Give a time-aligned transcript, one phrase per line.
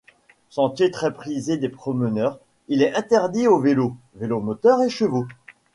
[0.49, 5.27] Sentier très prisé des promeneurs, il est interdit aux vélos, vélomoteurs et chevaux.